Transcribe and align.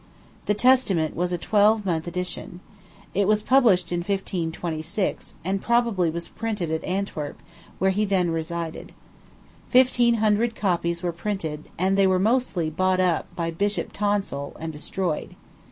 The 0.47 0.55
Testament 0.55 1.15
was 1.15 1.31
a 1.31 1.37
12mo. 1.37 2.07
edition. 2.07 2.59
It 3.13 3.27
was 3.27 3.43
published 3.43 3.91
in 3.91 3.99
1526, 3.99 5.35
and 5.45 5.61
probably 5.61 6.09
was 6.09 6.27
printed 6.27 6.71
at 6.71 6.83
Antwerp, 6.83 7.39
where 7.77 7.91
he 7.91 8.03
then 8.03 8.31
resided. 8.31 8.93
Fifteen 9.69 10.15
hundred 10.15 10.55
copies 10.55 11.03
were 11.03 11.11
printed, 11.11 11.69
and 11.77 11.97
they 11.97 12.07
were 12.07 12.17
mostly 12.17 12.71
bought 12.71 12.99
up 12.99 13.27
by 13.35 13.51
Bishop 13.51 13.93
Tonstall, 13.93 14.57
and 14.59 14.73
destroyed. 14.73 15.35